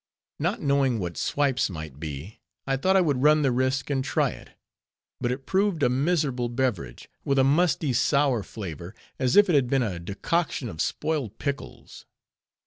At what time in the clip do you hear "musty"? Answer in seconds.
7.43-7.93